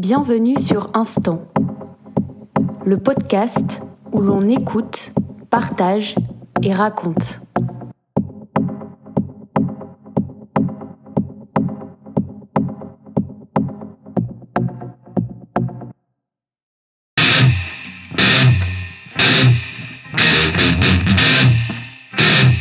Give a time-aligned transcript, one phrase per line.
[0.00, 1.42] Bienvenue sur Instant,
[2.86, 3.82] le podcast
[4.12, 5.12] où l'on écoute,
[5.50, 6.14] partage
[6.62, 7.42] et raconte.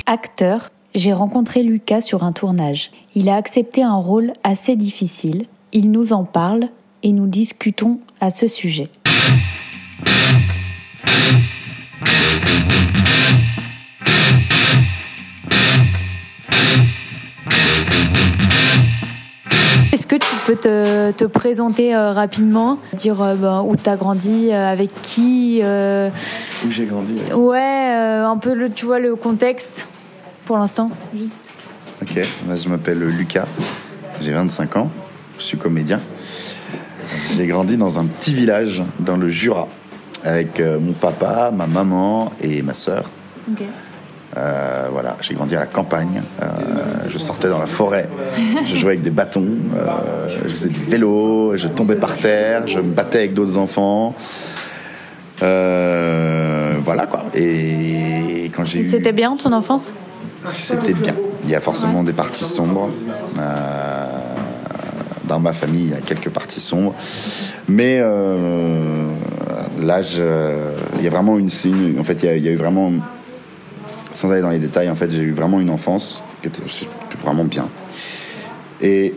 [0.06, 2.92] Acteur, j'ai rencontré Lucas sur un tournage.
[3.16, 5.46] Il a accepté un rôle assez difficile.
[5.72, 6.68] Il nous en parle
[7.04, 8.88] et nous discutons à ce sujet.
[19.92, 23.96] Est-ce que tu peux te, te présenter euh, rapidement, dire euh, ben, où tu as
[23.98, 26.10] grandi, euh, avec qui euh,
[26.66, 27.14] Où j'ai grandi.
[27.30, 27.34] ouais.
[27.34, 29.90] Ouais, euh, un peu le, tu vois le contexte
[30.46, 30.92] pour l'instant.
[31.16, 31.50] Juste.
[32.02, 33.48] Ok, moi, je m'appelle Lucas,
[34.22, 34.90] j'ai 25 ans,
[35.38, 36.00] je suis comédien.
[37.36, 39.68] J'ai grandi dans un petit village dans le Jura
[40.24, 43.10] avec euh, mon papa, ma maman et ma sœur.
[44.38, 46.22] Euh, voilà, j'ai grandi à la campagne.
[46.42, 46.46] Euh,
[47.08, 48.08] je sortais dans la forêt.
[48.66, 49.48] Je jouais avec des bâtons.
[49.76, 51.54] euh, je faisais du vélo.
[51.56, 52.68] Je tombais par terre.
[52.68, 54.14] Je me battais avec d'autres enfants.
[55.40, 57.26] Voilà quoi.
[57.36, 59.94] Et quand j'ai eu, C'était bien ton enfance?
[60.44, 61.16] C'était bien.
[61.44, 62.90] Il y a forcément des parties sombres.
[65.30, 66.94] Dans ma famille, il y a quelques parties sombres.
[67.68, 69.08] Mais euh,
[69.80, 71.50] là, il y a vraiment une,
[72.00, 72.92] En fait, il y, a, il y a eu vraiment.
[74.12, 76.62] Sans aller dans les détails, en fait, j'ai eu vraiment une enfance qui était
[77.24, 77.70] vraiment bien.
[78.82, 79.14] Et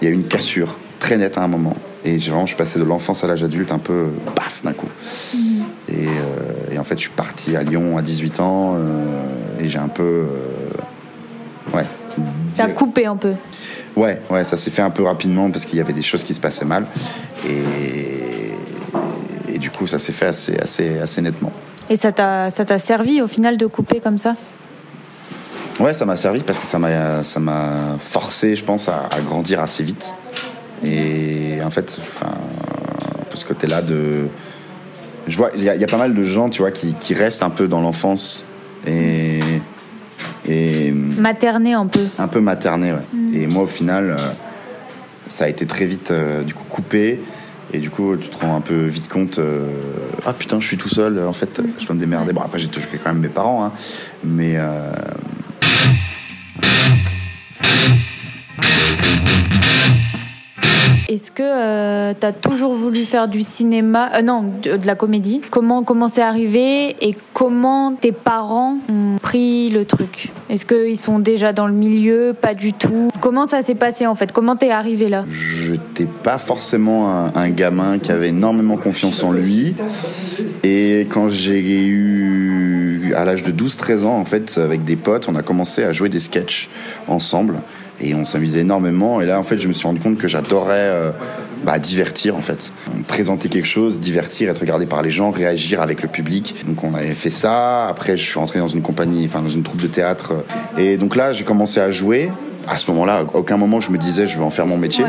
[0.00, 1.74] il y a eu une cassure très nette à un moment.
[2.04, 4.88] Et vraiment, je suis passé de l'enfance à l'âge adulte un peu paf d'un coup.
[5.88, 9.22] Et, euh, et en fait, je suis parti à Lyon à 18 ans euh,
[9.60, 10.02] et j'ai un peu.
[10.02, 11.84] euh, ouais.
[12.54, 13.32] T'as coupé un peu.
[13.98, 16.32] Ouais, ouais, ça s'est fait un peu rapidement parce qu'il y avait des choses qui
[16.34, 16.86] se passaient mal.
[17.46, 18.52] Et,
[19.54, 21.52] et du coup, ça s'est fait assez, assez, assez nettement.
[21.90, 24.36] Et ça t'a ça t'a servi au final de couper comme ça?
[25.80, 29.20] Ouais, ça m'a servi parce que ça m'a, ça m'a forcé, je pense, à, à
[29.20, 30.14] grandir assez vite.
[30.84, 32.34] Et en fait, enfin,
[33.30, 34.26] peu ce côté-là de.
[35.26, 36.94] Je vois, il y, a- il y a pas mal de gens, tu vois, qui,
[36.94, 38.44] qui restent un peu dans l'enfance
[38.86, 39.40] et.
[40.50, 42.06] Et Materné un peu.
[42.18, 42.98] un peu materné, ouais.
[43.32, 44.16] Et moi, au final, euh,
[45.28, 47.20] ça a été très vite, euh, du coup, coupé.
[47.72, 49.68] Et du coup, tu te rends un peu vite compte, euh,
[50.24, 52.32] ah putain, je suis tout seul, en fait, je dois me démerder.
[52.32, 53.72] Bon, après, j'ai touché quand même mes parents, hein.
[54.24, 54.54] Mais.
[54.56, 54.92] euh,
[61.18, 65.40] Est-ce que euh, t'as toujours voulu faire du cinéma euh, Non, de, de la comédie?
[65.50, 70.30] Comment comment c'est arrivé et comment tes parents ont pris le truc?
[70.48, 72.36] Est-ce qu'ils sont déjà dans le milieu?
[72.40, 73.10] Pas du tout.
[73.20, 74.30] Comment ça s'est passé en fait?
[74.30, 75.24] Comment t'es arrivé là?
[75.28, 79.74] Je n'étais pas forcément un, un gamin qui avait énormément confiance en lui.
[80.62, 85.34] Et quand j'ai eu, à l'âge de 12-13 ans, en fait, avec des potes, on
[85.34, 86.70] a commencé à jouer des sketchs
[87.08, 87.56] ensemble.
[88.00, 89.20] Et on s'amusait énormément.
[89.20, 91.10] Et là, en fait, je me suis rendu compte que j'adorais euh,
[91.64, 92.72] bah, divertir, en fait.
[93.08, 96.54] Présenter quelque chose, divertir, être regardé par les gens, réagir avec le public.
[96.66, 97.86] Donc, on avait fait ça.
[97.88, 100.44] Après, je suis rentré dans une compagnie, enfin, dans une troupe de théâtre.
[100.76, 102.30] Et donc là, j'ai commencé à jouer.
[102.68, 105.04] À ce moment-là, aucun moment, je me disais, je vais en faire mon métier.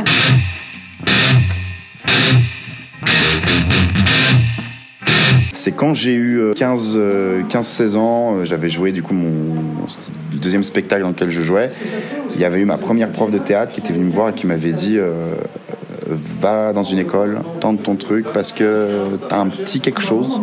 [5.60, 9.58] C'est quand j'ai eu euh, 15, euh, 15-16 ans, euh, j'avais joué du coup mon,
[10.32, 11.70] deuxième spectacle dans lequel je jouais.
[12.40, 14.34] Il y avait eu ma première prof de théâtre qui était venue me voir et
[14.34, 15.12] qui m'avait dit euh,
[16.10, 18.88] euh, va dans une école, tente ton truc parce que
[19.28, 20.40] t'as un petit quelque chose.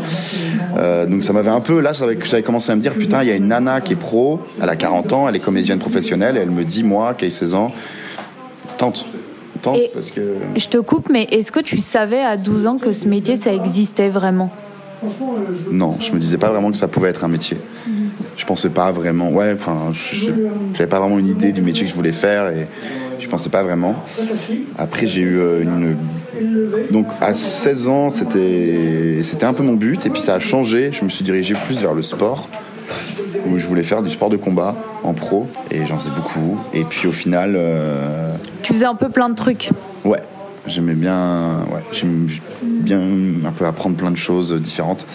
[0.77, 3.33] Euh, donc ça m'avait un peu là, j'avais commencé à me dire putain, il y
[3.33, 6.41] a une nana qui est pro, elle a 40 ans, elle est comédienne professionnelle, et
[6.41, 7.73] elle me dit moi qui ai 16 ans,
[8.77, 9.07] tente,
[9.63, 10.21] tente Et- parce que
[10.55, 13.55] Je te coupe, mais est-ce que tu savais à 12 ans que ce métier ça
[13.55, 14.51] existait vraiment?
[15.71, 17.57] Non, je me disais pas vraiment que ça pouvait être un métier.
[18.37, 19.31] Je pensais pas vraiment.
[19.31, 20.33] Ouais, enfin, je-
[20.75, 22.67] j'avais pas vraiment une idée du métier que je voulais faire et
[23.19, 23.97] je pensais pas vraiment.
[24.79, 25.97] Après, j'ai eu euh, une.
[26.91, 30.91] Donc, à 16 ans, c'était c'était un peu mon but et puis ça a changé.
[30.93, 32.49] Je me suis dirigé plus vers le sport
[33.47, 36.59] où je voulais faire du sport de combat en pro et j'en faisais beaucoup.
[36.75, 39.71] Et puis au final, euh, Tu faisais un peu plein de trucs.
[40.05, 40.21] Ouais,
[40.67, 41.83] j'aimais bien, ouais,
[42.63, 43.01] bien
[43.45, 45.07] un peu apprendre plein de choses différentes.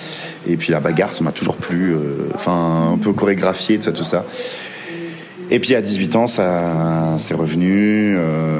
[0.47, 1.93] Et puis la bagarre, ça m'a toujours plu.
[1.93, 4.25] euh, Enfin, un peu chorégraphié, tout ça, tout ça.
[5.49, 8.15] Et puis à 18 ans, ça, c'est revenu.
[8.17, 8.59] euh,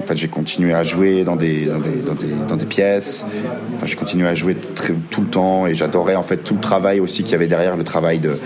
[0.00, 3.24] en fait, j'ai continué à jouer dans des, dans des, dans des, dans des pièces.
[3.76, 4.56] Enfin, j'ai continué à jouer
[5.10, 7.76] tout le temps et j'adorais en fait tout le travail aussi qu'il y avait derrière,
[7.76, 8.38] le travail de,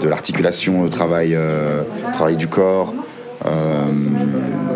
[0.00, 2.94] de l'articulation, le travail, euh, le travail du corps,
[3.46, 3.84] euh,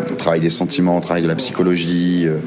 [0.09, 2.23] le travail des sentiments, le travail de la psychologie.
[2.25, 2.39] euh,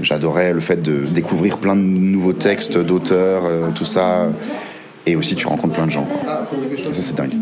[0.00, 4.30] J'adorais le fait de découvrir plein de nouveaux textes d'auteurs, euh, tout ça.
[5.06, 6.06] Et aussi, tu rencontres plein de gens.
[6.92, 7.32] Ça, c'est dingue.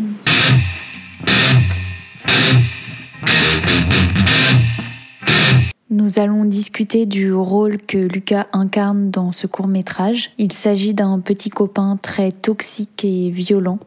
[5.89, 10.31] Nous allons discuter du rôle que Lucas incarne dans ce court métrage.
[10.37, 13.79] Il s'agit d'un petit copain très toxique et violent.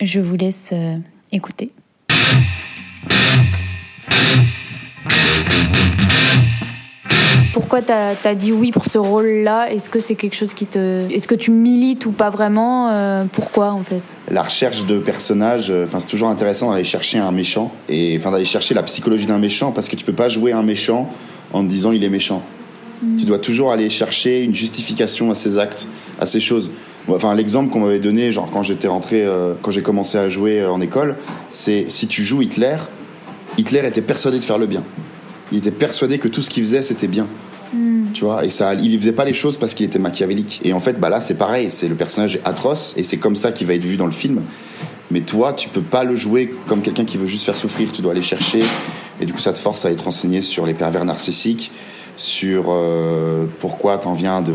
[0.00, 0.72] Je vous laisse
[1.32, 1.70] écouter.
[7.52, 9.70] Pourquoi t'as as dit oui pour ce rôle-là?
[9.70, 11.10] Est-ce que c'est quelque chose qui te...
[11.12, 12.88] Est-ce que tu milites ou pas vraiment?
[12.90, 14.00] Euh, Pourquoi en fait?
[14.30, 18.46] La recherche de personnages, euh, c'est toujours intéressant d'aller chercher un méchant et enfin d'aller
[18.46, 21.10] chercher la psychologie d'un méchant parce que tu peux pas jouer un méchant
[21.52, 22.42] en te disant il est méchant.
[23.02, 23.16] Mm.
[23.16, 25.88] Tu dois toujours aller chercher une justification à ses actes,
[26.20, 26.70] à ses choses.
[27.08, 30.64] Enfin, l'exemple qu'on m'avait donné, genre quand j'étais rentré, euh, quand j'ai commencé à jouer
[30.64, 31.16] en école,
[31.50, 32.76] c'est si tu joues Hitler,
[33.58, 34.84] Hitler était persuadé de faire le bien.
[35.52, 37.26] Il était persuadé que tout ce qu'il faisait, c'était bien.
[37.74, 38.06] Hmm.
[38.14, 40.60] Tu vois, et ça, il faisait pas les choses parce qu'il était machiavélique.
[40.64, 41.70] Et en fait, bah là, c'est pareil.
[41.70, 44.12] C'est le personnage est atroce et c'est comme ça qu'il va être vu dans le
[44.12, 44.42] film.
[45.10, 47.90] Mais toi, tu peux pas le jouer comme quelqu'un qui veut juste faire souffrir.
[47.92, 48.60] Tu dois aller chercher.
[49.20, 51.72] Et du coup, ça te force à être renseigné sur les pervers narcissiques,
[52.16, 54.52] sur euh, pourquoi t'en viens de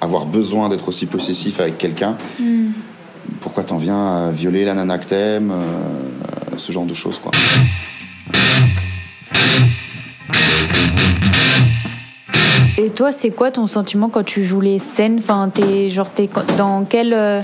[0.00, 2.16] avoir besoin d'être aussi possessif avec quelqu'un.
[2.38, 2.70] Hmm.
[3.40, 7.32] Pourquoi t'en viens à violer la nana que t'aimes, euh, ce genre de choses, quoi.
[12.76, 15.18] Et toi, c'est quoi ton sentiment quand tu joues les scènes?
[15.18, 16.28] Enfin, t'es genre t'es
[16.58, 17.40] dans quel euh,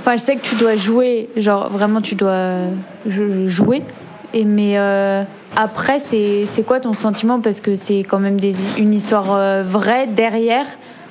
[0.00, 2.68] Enfin, je sais que tu dois jouer, genre vraiment tu dois
[3.06, 3.82] jouer.
[4.34, 5.24] Et mais euh,
[5.56, 7.40] après, c'est c'est quoi ton sentiment?
[7.40, 10.66] Parce que c'est quand même des, une histoire euh, vraie derrière.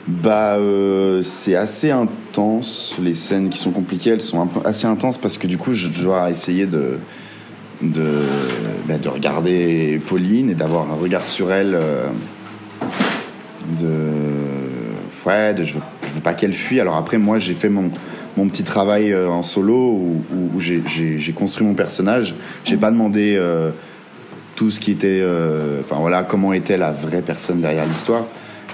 [0.07, 0.57] Bah,
[1.23, 2.95] c'est assez intense.
[3.01, 5.73] Les scènes qui sont compliquées, elles sont un peu assez intenses parce que du coup,
[5.73, 6.99] je dois essayer de
[7.91, 8.23] de,
[8.87, 11.77] bah, de regarder Pauline et d'avoir un regard sur elle
[13.79, 14.13] de
[15.25, 15.81] ouais, je, veux,
[16.15, 16.79] veux pas qu'elle fuit.
[16.79, 17.91] Alors après, moi, j'ai fait mon,
[18.37, 22.35] mon petit travail euh, en solo où, j'ai construit mon personnage.
[22.65, 23.71] J'ai pas demandé euh,
[24.55, 28.25] tout ce qui était, euh, enfin voilà, comment était la vraie personne derrière l'histoire.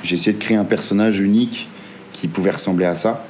[0.04, 1.68] J'ai essayé de créer un personnage unique
[2.14, 3.26] qui pouvait ressembler à ça.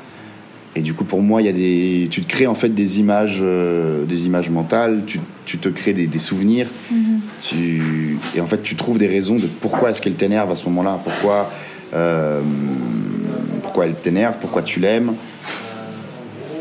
[0.75, 2.99] Et du coup, pour moi, il y a des, tu te crées en fait des
[2.99, 5.03] images, des images mentales.
[5.07, 5.19] Tu,
[5.49, 6.67] tu te crées des, des souvenirs.
[7.41, 10.65] Tu, et en fait, tu trouves des raisons de pourquoi est-ce qu'elle t'énerve à ce
[10.65, 10.99] moment-là.
[11.03, 11.51] Pourquoi,
[11.95, 12.41] euh,
[13.63, 15.13] pourquoi elle t'énerve, pourquoi tu l'aimes,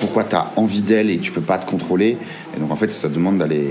[0.00, 2.16] pourquoi tu as envie d'elle et tu peux pas te contrôler.
[2.56, 3.69] Et donc, en fait, ça demande d'aller.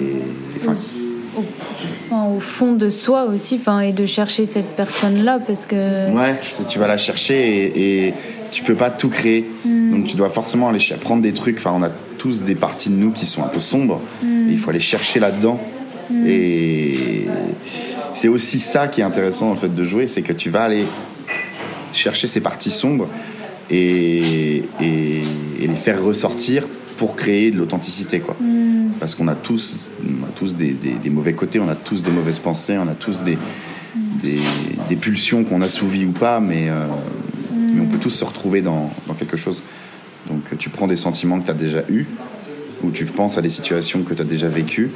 [2.12, 6.12] au fond de soi aussi, enfin, et de chercher cette personne-là, parce que.
[6.14, 8.14] Ouais, tu vas la chercher et, et
[8.52, 9.50] tu peux pas tout créer.
[9.66, 9.92] Mm.
[9.92, 11.58] Donc tu dois forcément aller prendre des trucs.
[11.58, 14.02] Enfin, on a tous des parties de nous qui sont un peu sombres.
[14.24, 14.50] Mm.
[14.50, 15.60] Il faut aller chercher là-dedans.
[16.10, 16.28] Mm.
[16.28, 17.26] Et
[18.14, 20.86] c'est aussi ça qui est intéressant en fait de jouer, c'est que tu vas aller
[21.94, 23.08] chercher ces parties sombres
[23.70, 25.22] et, et,
[25.60, 26.68] les faire ressortir
[26.98, 28.36] pour créer de l'authenticité quoi.
[29.00, 32.10] Parce qu'on a tous, on a tous des, des, mauvais côtés, on a tous des
[32.10, 33.38] mauvaises pensées, on a tous des,
[34.24, 36.86] des, pulsions qu'on assouvit ou pas, mais euh,
[37.98, 39.64] peut tous se retrouver dans, quelque chose.
[40.28, 42.06] Donc tu prends des sentiments que tu as déjà eus,
[42.84, 44.92] ou tu penses à des situations que tu as déjà vécues,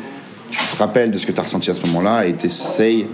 [0.50, 3.08] tu te rappelles de ce que tu as ressenti à ce moment-là et tu essayes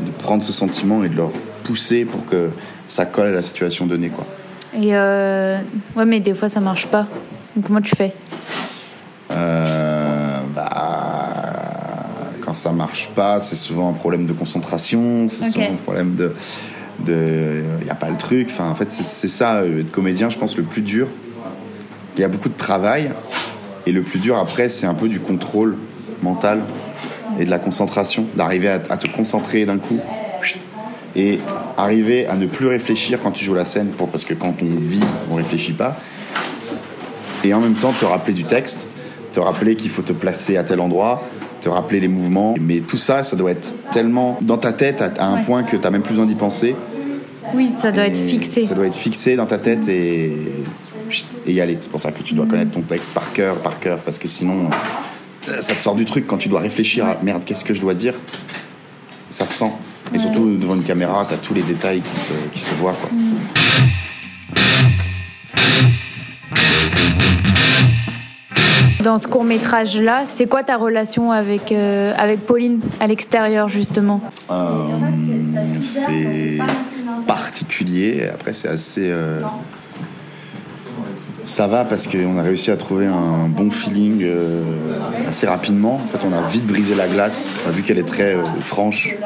[0.00, 1.24] de prendre ce sentiment et de le
[1.64, 2.50] pousser pour que
[2.88, 4.08] ça colle à la situation donnée.
[4.08, 4.26] Quoi.
[4.74, 5.58] Et euh,
[5.96, 7.06] ouais, mais des fois ça marche pas.
[7.54, 8.14] Donc comment tu fais?
[9.30, 10.70] Euh, bah,
[12.40, 16.32] Quand ça marche pas, c'est souvent un problème de concentration, c'est souvent un problème de
[17.06, 18.50] il n'y a pas le truc.
[18.58, 21.08] En fait, c'est ça, euh, être comédien, je pense, le plus dur.
[22.16, 23.10] Il y a beaucoup de travail.
[23.86, 25.76] Et le plus dur, après, c'est un peu du contrôle
[26.22, 26.60] mental
[27.38, 28.26] et de la concentration.
[28.34, 29.98] D'arriver à, te concentrer d'un coup.
[31.16, 31.38] Et
[31.76, 33.90] arriver à ne plus réfléchir quand tu joues la scène.
[34.10, 35.96] Parce que quand on vit, on réfléchit pas.
[37.44, 38.88] Et en même temps, te rappeler du texte.
[39.32, 41.24] Te rappeler qu'il faut te placer à tel endroit
[41.64, 42.54] te rappeler les mouvements.
[42.60, 45.82] Mais tout ça, ça doit être tellement dans ta tête à, un point que tu
[45.82, 46.76] n'as même plus besoin d'y penser.
[47.54, 48.66] Oui, ça doit être fixé.
[48.66, 50.36] Ça doit être fixé dans ta tête et,
[51.46, 51.78] et y aller.
[51.80, 54.28] C'est pour ça que tu dois connaître ton texte par cœur, par cœur, parce que
[54.28, 54.68] sinon,
[55.46, 57.94] ça te sort du truc quand tu dois réfléchir à merde, qu'est-ce que je dois
[57.94, 58.14] dire?
[59.30, 59.70] Ça se sent.
[60.14, 62.94] Et surtout devant une caméra, tu as tous les détails qui se, qui se voient.
[63.00, 63.10] Quoi.
[63.10, 63.63] Mm.
[69.04, 73.68] Dans ce court métrage là, c'est quoi ta relation avec euh, avec Pauline à l'extérieur
[73.68, 74.22] justement?
[74.50, 74.86] Euh,
[75.82, 76.56] C'est
[77.26, 78.30] particulier.
[78.32, 79.42] Après c'est assez euh,
[81.44, 84.26] ça va parce qu'on a réussi à trouver un bon feeling
[85.28, 85.96] assez rapidement.
[85.96, 89.16] En fait, on a vite brisé la glace, on a vu qu'elle est très franche.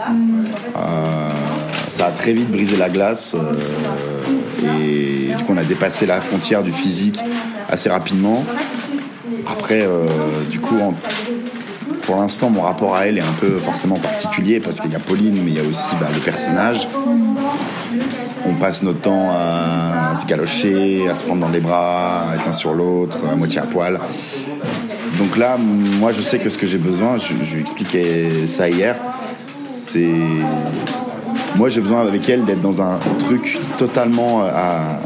[1.89, 3.37] ça a très vite brisé la glace.
[4.83, 7.21] et du coup, on a dépassé la frontière du physique
[7.69, 8.45] assez rapidement.
[9.71, 9.87] Après,
[10.51, 10.77] du coup,
[12.05, 14.99] pour l'instant, mon rapport à elle est un peu forcément particulier parce qu'il y a
[14.99, 16.89] Pauline, mais il y a aussi bah, le personnage.
[18.47, 22.47] On passe notre temps à se galocher, à se prendre dans les bras, à être
[22.47, 24.01] l'un sur l'autre, à moitié à poil.
[25.19, 28.71] Donc là, moi, je sais que ce que j'ai besoin, je, je lui expliquais ça
[28.71, 28.97] hier,
[29.67, 30.15] c'est.
[31.57, 35.01] Moi, j'ai besoin avec elle d'être dans un truc totalement euh, à.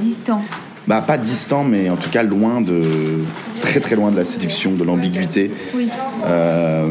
[0.00, 0.40] Distant.
[0.88, 3.22] Bah, pas distant, mais en tout cas loin de.
[3.68, 5.50] Très très loin de la séduction, de l'ambiguïté.
[5.74, 5.88] Oui.
[6.26, 6.90] Euh,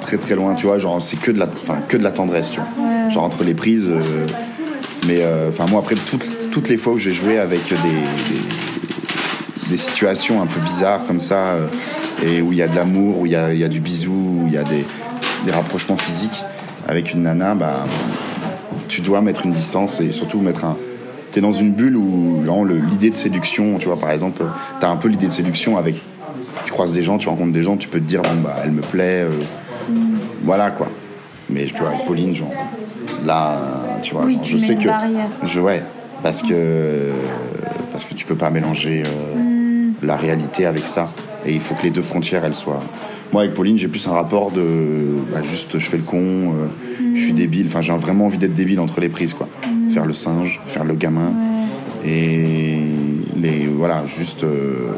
[0.00, 1.46] très très loin, tu vois, genre c'est que de la,
[1.88, 3.10] que de la tendresse, tu vois.
[3.10, 3.88] Genre entre les prises.
[3.90, 4.00] euh,
[5.06, 8.40] mais euh, enfin moi après toutes, toutes les fois où j'ai joué avec des, des,
[9.70, 11.56] des situations un peu bizarres comme ça
[12.24, 14.42] et où il y a de l'amour, où il y a, y a du bisou,
[14.42, 14.84] où il y a des,
[15.46, 16.44] des rapprochements physiques
[16.88, 17.84] avec une nana, bah
[18.88, 20.76] tu dois mettre une distance et surtout mettre un
[21.32, 22.42] t'es dans une bulle où
[22.90, 24.42] l'idée de séduction, tu vois par exemple,
[24.80, 25.96] t'as un peu l'idée de séduction avec
[26.64, 28.72] tu croises des gens, tu rencontres des gens, tu peux te dire bon bah elle
[28.72, 29.30] me plaît, euh,
[30.44, 30.88] voilà quoi.
[31.48, 32.52] Mais tu vois avec Pauline, genre
[33.26, 33.58] là,
[34.02, 35.28] tu vois, Oui, genre, tu je sais une que barrière.
[35.42, 35.82] je ouais
[36.22, 37.10] parce que
[37.92, 39.92] parce que tu peux pas mélanger euh, Hmm.
[40.02, 41.10] la réalité avec ça
[41.46, 42.80] et il faut que les deux frontières elles soient.
[43.32, 44.62] Moi avec Pauline j'ai plus un rapport de
[45.32, 46.66] bah, juste je fais le con, euh,
[46.98, 47.16] je Hmm.
[47.16, 47.66] suis débile.
[47.66, 49.48] Enfin j'ai vraiment envie d'être débile entre les prises quoi.
[49.92, 51.32] Faire le singe, faire le gamin.
[52.04, 52.78] Et
[53.36, 54.90] les voilà juste euh,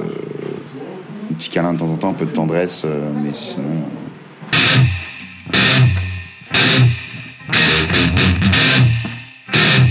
[1.30, 3.64] un petit câlin de temps en temps, un peu de tendresse, euh, mais sinon.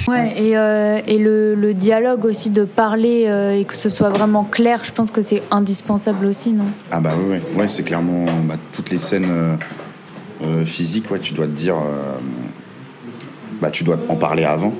[0.07, 4.09] Ouais, et, euh, et le, le dialogue aussi, de parler euh, et que ce soit
[4.09, 6.65] vraiment clair, je pense que c'est indispensable aussi, non?
[6.91, 9.55] Ah bah oui, ouais, ouais c'est clairement bah, toutes les scènes euh,
[10.43, 12.17] euh, physiques, ouais, tu dois te dire, euh,
[13.61, 14.73] bah tu dois en parler avant,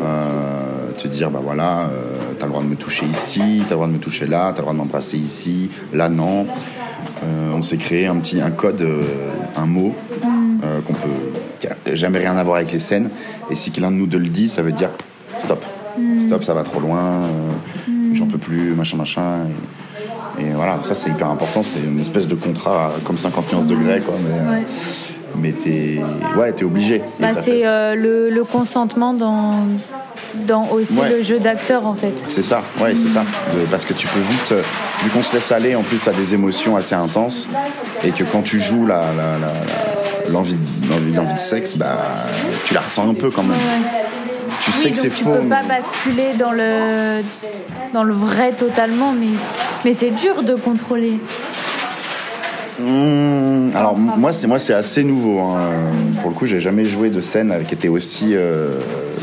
[0.00, 3.74] Euh, te dire bah voilà, euh, t'as le droit de me toucher ici, t'as le
[3.74, 6.46] droit de me toucher là, t'as le droit de m'embrasser ici, là non.
[7.22, 9.02] Euh, on s'est créé un petit un code, euh,
[9.56, 9.94] un mot
[10.64, 11.08] euh, qu'on peut,
[11.58, 13.10] qui a jamais rien à voir avec les scènes,
[13.50, 14.90] et si l'un de nous deux le dit, ça veut dire
[15.38, 15.64] stop,
[16.18, 17.20] stop, ça va trop loin,
[18.12, 19.46] j'en peux plus, machin machin.
[20.38, 23.66] Et, et voilà, ça c'est hyper important, c'est une espèce de contrat comme 50 nuances
[23.66, 24.14] degrés, quoi.
[24.22, 24.64] Mais, Ouais.
[25.36, 26.00] Mais t'es
[26.36, 27.02] ouais, t'es obligé.
[27.20, 29.54] Bah, c'est fait- euh, le, le consentement dans,
[30.46, 31.10] dans aussi Ouais.
[31.10, 32.12] le jeu d'acteur, en fait.
[32.26, 33.20] C'est ça, ouais, c'est ça.
[33.54, 34.62] De- parce que tu peux vite, euh,
[35.02, 37.48] vu qu'on se laisse aller en plus à des émotions assez intenses,
[38.04, 41.76] et que quand tu joues la, la- la- la- l'envie, de- l'envie, l'envie de sexe,
[41.76, 41.98] bah,
[42.64, 43.58] tu la ressens un peu quand même.
[44.64, 45.30] Tu sais Oui, que c'est tu faux.
[45.30, 47.22] peux mais- pas basculer dans le,
[47.92, 49.26] dans le vrai totalement, mais,
[49.84, 51.18] mais c'est dur de contrôler.
[52.80, 55.40] Mmh, alors moi c'est moi c'est assez nouveau.
[55.40, 55.58] hein.
[56.20, 58.78] Pour le coup, j'ai jamais joué de scène avec- qui était aussi euh,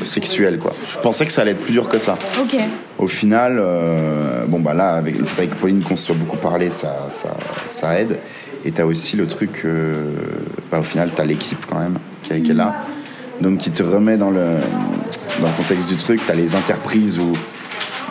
[0.05, 0.73] sexuelle quoi.
[0.89, 2.17] Je pensais que ça allait être plus dur que ça.
[2.41, 2.57] Ok.
[2.97, 7.35] Au final, euh, bon bah là avec Pauline qu'on se soit beaucoup parlé, ça ça,
[7.69, 8.17] ça aide.
[8.63, 10.13] Et t'as aussi le truc, euh,
[10.71, 12.75] bah, au final t'as l'équipe quand même qui est, qui est là,
[13.41, 14.45] donc qui te remet dans le
[15.41, 16.21] dans le contexte du truc.
[16.25, 17.31] T'as les interprises où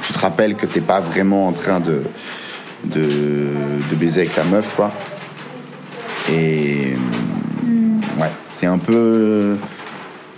[0.02, 2.02] tu te rappelles que t'es pas vraiment en train de
[2.84, 4.90] de, de baiser avec ta meuf quoi.
[6.30, 6.94] Et
[8.18, 9.56] ouais, c'est un peu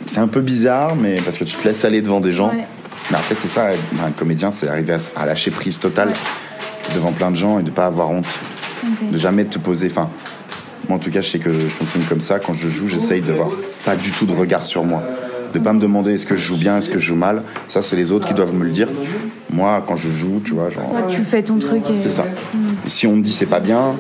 [0.07, 2.51] c'est un peu bizarre, mais parce que tu te laisses aller devant des gens.
[2.51, 2.67] Ouais.
[3.11, 3.69] Mais après, c'est ça,
[4.05, 6.11] un comédien, c'est arriver à, lâcher prise totale
[6.95, 8.27] devant plein de gens et de pas avoir honte.
[9.11, 9.87] De jamais te poser.
[9.87, 10.11] Enfin,
[10.89, 12.39] moi en tout cas, je sais que je fonctionne comme ça.
[12.41, 13.51] Quand je joue, j'essaye de voir
[13.85, 15.03] pas du tout de regard sur moi.
[15.55, 17.43] De pas me demander est-ce que je joue bien, est-ce que je joue mal.
[17.69, 18.89] Ça, c'est les autres qui doivent me le dire.
[19.51, 20.91] Moi, quand je joue, tu vois, genre.
[21.09, 21.97] Tu fais ton truc et.
[21.97, 22.25] C'est ça.
[22.87, 23.95] Si on me dit c'est pas bien,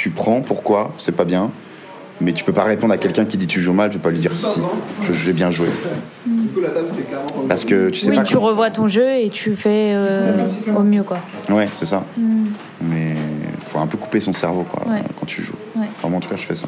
[0.00, 1.50] tu prends pourquoi c'est pas bien.
[2.22, 4.10] Mais tu peux pas répondre à quelqu'un qui dit tu joues mal, tu peux pas
[4.10, 4.60] lui dire si,
[5.02, 5.68] je j'ai bien joué.
[7.48, 8.22] Parce que tu sais Oui, pas.
[8.24, 11.18] tu revois ton jeu et tu fais euh, au mieux, quoi.
[11.50, 12.02] Ouais, c'est ça.
[12.80, 13.14] Mais
[13.66, 15.02] faut un peu couper son cerveau quoi Ouais.
[15.18, 15.54] quand tu joues.
[15.76, 15.86] Ouais.
[15.98, 16.66] Enfin, moi, en tout cas, je fais ça.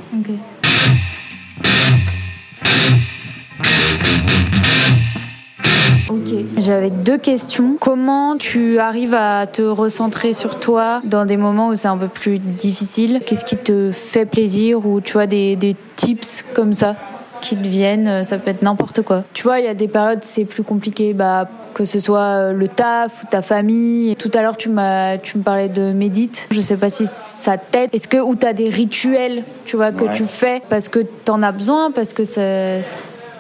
[6.65, 7.77] J'avais deux questions.
[7.81, 12.07] Comment tu arrives à te recentrer sur toi dans des moments où c'est un peu
[12.07, 13.21] plus difficile?
[13.27, 16.95] Qu'est-ce qui te fait plaisir ou tu vois des, des tips comme ça
[17.41, 18.07] qui te viennent?
[18.07, 19.25] Euh, Ça peut être n'importe quoi.
[19.35, 21.15] Tu vois, il y a des périodes c'est plus compliqué.
[21.15, 24.15] Bah que ce soit euh, le taf ou ta famille.
[24.17, 26.49] Tout à l'heure, tu m'as, tu me parlais de médite.
[26.53, 27.89] Je sais pas si ça t'aide.
[27.93, 30.13] Est-ce que ou t'as des rituels, tu vois, que Ouais.
[30.15, 32.83] tu fais parce que t'en as besoin, parce que c'est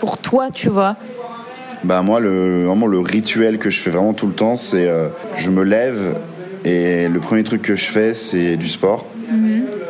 [0.00, 0.96] pour toi, tu vois?
[1.84, 5.08] Bah moi, le, vraiment le rituel que je fais vraiment tout le temps, c'est euh,
[5.36, 6.14] je me lève
[6.64, 9.06] et le premier truc que je fais, c'est du sport.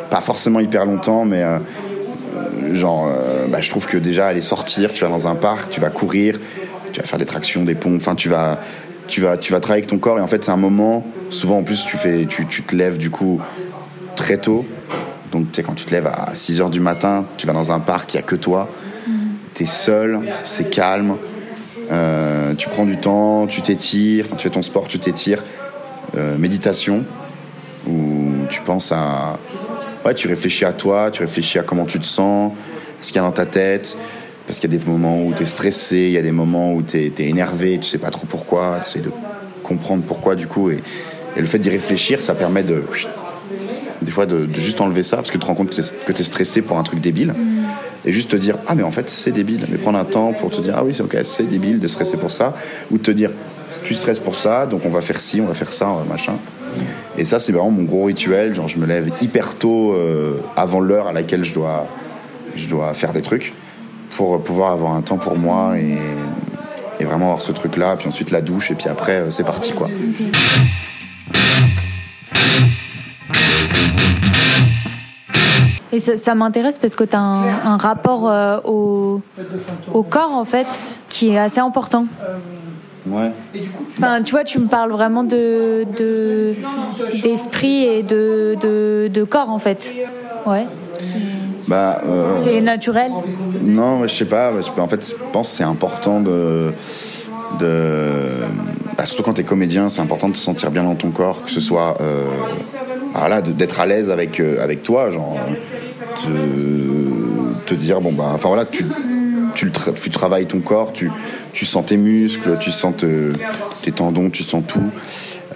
[0.09, 1.59] Pas forcément hyper longtemps, mais euh,
[2.73, 5.81] genre, euh, bah, je trouve que déjà aller sortir, tu vas dans un parc, tu
[5.81, 6.39] vas courir,
[6.93, 8.61] tu vas faire des tractions, des pompes, enfin tu vas,
[9.07, 11.05] tu vas, tu vas travailler avec ton corps et en fait c'est un moment.
[11.29, 13.41] Souvent en plus tu fais, tu, tu te lèves du coup
[14.17, 14.65] très tôt.
[15.31, 17.73] Donc tu sais quand tu te lèves à 6 heures du matin, tu vas dans
[17.73, 18.69] un parc, il y a que toi,
[19.55, 21.17] tu es seul, c'est calme.
[21.93, 25.45] Euh, tu prends du temps, tu t'étires, tu fais ton sport, tu t'étires.
[26.17, 27.05] Euh, méditation,
[27.89, 29.39] où tu penses à.
[30.05, 32.53] Ouais, tu réfléchis à toi, tu réfléchis à comment tu te sens,
[33.01, 33.97] ce qu'il y a dans ta tête.
[34.47, 36.73] Parce qu'il y a des moments où tu es stressé, il y a des moments
[36.73, 39.13] où tu es, énervé, tu sais pas trop pourquoi, tu essaies de
[39.63, 40.71] comprendre pourquoi du coup.
[40.71, 40.83] Et,
[41.35, 42.83] le fait d'y réfléchir, ça permet de.
[44.03, 46.25] Des fois, de, juste enlever ça, parce que tu te rends compte que tu es,
[46.25, 47.35] stressé pour un truc débile.
[48.05, 49.65] Et juste te dire, ah, mais en fait, c'est débile.
[49.69, 52.17] Mais prendre un temps pour te dire, ah oui, c'est ok, c'est débile de stresser
[52.17, 52.55] pour ça.
[52.91, 53.31] Ou de te dire,
[53.85, 56.35] tu stresses pour ça, donc on va faire ci, on va faire ça, machin.
[57.17, 58.55] Et ça, c'est vraiment mon gros rituel.
[58.55, 61.87] Genre, je me lève hyper tôt euh, avant l'heure à laquelle je dois,
[62.57, 63.53] je dois faire des trucs
[64.17, 65.99] pour pouvoir avoir un temps pour moi et,
[67.05, 67.97] vraiment avoir ce truc-là.
[67.97, 69.89] Puis ensuite la douche et puis après, euh, c'est parti quoi.
[75.95, 79.21] Et ça, m'intéresse parce que tu as un, rapport euh, au,
[79.93, 82.07] au, corps, en fait, qui est assez important.
[83.07, 83.31] Ouais.
[83.99, 85.85] Enfin, tu vois, tu me parles vraiment de,
[87.23, 89.95] d'esprit et de, de, de, corps, en fait.
[90.47, 90.67] Ouais.
[91.69, 93.13] Bah, euh, c'est naturel
[93.63, 94.51] Non, je sais pas.
[94.79, 96.73] En fait, je pense que c'est important de.
[97.59, 98.31] de...
[98.97, 101.45] Bah, surtout quand tu es comédien, c'est important de te sentir bien dans ton corps,
[101.45, 101.99] que ce soit.
[102.01, 102.25] Euh,
[103.15, 105.39] voilà, d'être à l'aise avec, euh, avec toi, genre.
[106.17, 108.31] Te, te dire, bon, bah.
[108.35, 108.85] Enfin voilà, tu
[109.55, 111.11] tu, tu, travailles ton corps, tu,
[111.53, 112.95] tu sens tes muscles, tu sens
[113.83, 114.91] tes tendons, tu sens tout.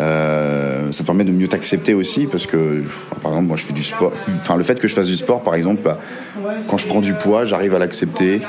[0.01, 2.83] Euh, ça te permet de mieux t'accepter aussi parce que,
[3.23, 4.13] par exemple, moi je fais du sport.
[4.41, 5.99] Enfin, le fait que je fasse du sport, par exemple, bah,
[6.69, 8.43] quand je prends du poids, j'arrive à l'accepter.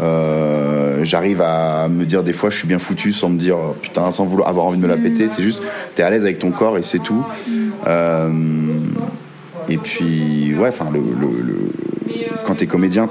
[0.00, 3.74] Euh, j'arrive à me dire des fois je suis bien foutu sans me dire oh,
[3.80, 5.28] putain sans vouloir avoir envie de me la péter.
[5.30, 5.62] C'est juste,
[5.94, 7.24] t'es à l'aise avec ton corps et c'est tout.
[7.86, 8.30] Euh,
[9.68, 11.72] et puis, ouais, enfin, le, le,
[12.44, 13.08] quand t'es comédien,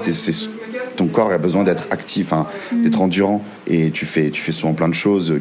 [0.96, 3.44] ton corps a besoin d'être actif, hein, d'être endurant.
[3.66, 5.32] Et tu fais, souvent plein de choses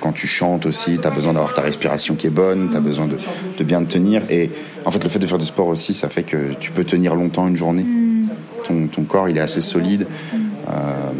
[0.00, 2.80] quand tu chantes aussi, tu as besoin d'avoir ta respiration qui est bonne, tu as
[2.80, 4.22] besoin de, bien te tenir.
[4.30, 4.50] Et
[4.84, 7.14] en fait, le fait de faire du sport aussi, ça fait que tu peux tenir
[7.14, 7.84] longtemps une journée.
[8.64, 10.06] Ton, corps, il est assez solide.
[10.34, 11.12] Euh,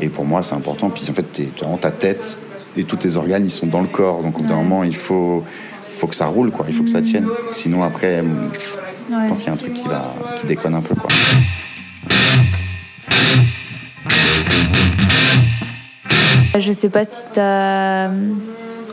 [0.00, 0.88] et pour moi, c'est important.
[0.88, 1.48] Puis en fait, es,
[1.80, 2.38] ta tête
[2.78, 4.22] et tous tes organes, ils sont dans le corps.
[4.22, 5.44] Donc au bout d'un moment, il faut,
[5.90, 6.66] faut que ça roule, quoi.
[6.68, 7.26] Il faut que ça tienne.
[7.50, 8.22] Sinon, après,
[9.10, 10.94] je pense qu'il y a un truc qui, va, qui déconne un peu.
[10.94, 11.08] Quoi.
[16.58, 18.32] Je sais pas si tu as euh,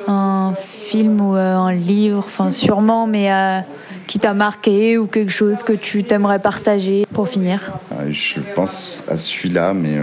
[0.07, 3.59] un film ou euh, un livre, enfin sûrement, mais euh,
[4.07, 7.73] qui t'a marqué ou quelque chose que tu t'aimerais partager pour finir.
[8.09, 9.97] Je pense à celui-là, mais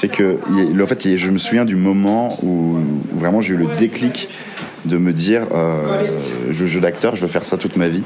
[0.00, 0.38] sais que
[0.82, 2.78] en fait, je me souviens du moment où
[3.14, 4.28] vraiment j'ai eu le déclic
[4.84, 5.46] de me dire,
[6.50, 8.02] je jeu d'acteur, je veux faire ça toute ma vie.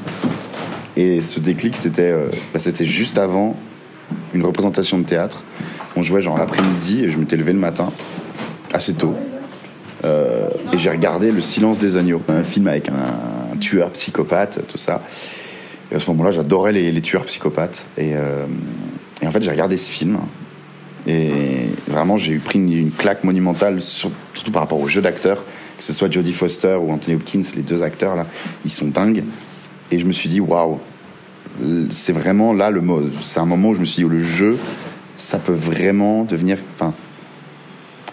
[0.97, 3.55] Et ce déclic, c'était euh, bah, c'était juste avant
[4.33, 5.45] une représentation de théâtre.
[5.95, 7.93] On jouait genre l'après-midi et je m'étais levé le matin,
[8.73, 9.13] assez tôt.
[10.05, 14.77] Euh, et j'ai regardé Le silence des agneaux, un film avec un, tueur psychopathe, tout
[14.77, 15.01] ça.
[15.91, 17.85] Et à ce moment-là, j'adorais les, tueurs psychopathes.
[17.97, 18.45] Et, euh,
[19.21, 20.17] et en fait, j'ai regardé ce film.
[21.07, 21.29] Et
[21.87, 25.45] vraiment, j'ai eu pris une, claque monumentale, surtout par rapport au jeu d'acteurs,
[25.77, 28.27] que ce soit Jodie Foster ou Anthony Hopkins, les deux acteurs là,
[28.65, 29.23] ils sont dingues.
[29.89, 30.79] Et je me suis dit, waouh,
[31.89, 33.01] c'est vraiment là le mot.
[33.23, 34.57] C'est un moment où je me suis dit, le jeu,
[35.15, 36.57] ça peut vraiment devenir.
[36.75, 36.93] Enfin,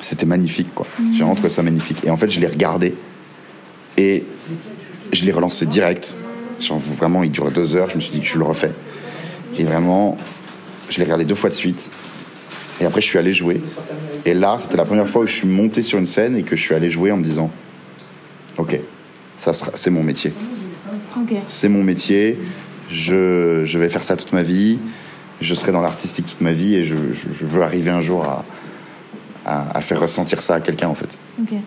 [0.00, 0.86] c'était magnifique, quoi.
[1.12, 2.04] J'ai vraiment trouvé ça magnifique.
[2.04, 2.94] Et en fait, je l'ai regardé
[3.96, 4.24] et
[5.12, 6.16] je l'ai relancé direct.
[6.60, 7.90] Genre, vraiment, il dure deux heures.
[7.90, 8.72] Je me suis dit, je le refais.
[9.58, 10.16] Et vraiment,
[10.88, 11.90] je l'ai regardé deux fois de suite.
[12.84, 13.62] Et après, je suis allé jouer.
[14.26, 16.54] Et là, c'était la première fois où je suis monté sur une scène et que
[16.54, 17.50] je suis allé jouer en me disant,
[18.58, 18.78] ok,
[19.38, 20.34] ça c'est mon métier.
[21.48, 22.38] C'est mon métier.
[22.90, 24.78] Je, je, vais faire ça toute ma vie.
[25.40, 28.26] Je serai dans l'artistique toute ma vie et je, je, veux arriver un jour
[29.46, 31.16] à, à, faire ressentir ça à quelqu'un en fait.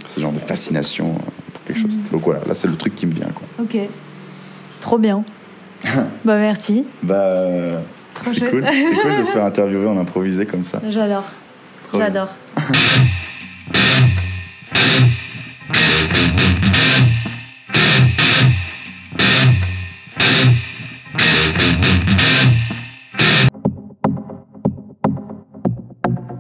[0.06, 1.15] Ce genre de fascination
[1.51, 1.97] pour quelque chose.
[1.97, 2.03] Mhm.
[2.12, 3.30] Donc voilà, là c'est le truc qui me vient.
[3.34, 3.47] Quoi.
[3.60, 3.80] Ok.
[4.82, 5.23] Trop bien.
[5.84, 6.86] bah merci.
[7.01, 7.82] Bah
[8.23, 8.65] c'est cool.
[8.65, 10.82] C'est cool de se faire interviewer en improvisé comme ça.
[10.89, 11.23] J'adore.
[11.93, 12.30] J'adore.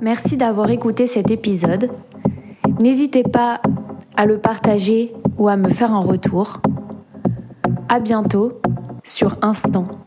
[0.01, 1.89] Merci d'avoir écouté cet épisode.
[2.81, 3.59] N'hésitez pas
[4.15, 6.61] à le partager ou à me faire un retour.
[7.89, 8.61] À bientôt
[9.03, 10.06] sur Instant.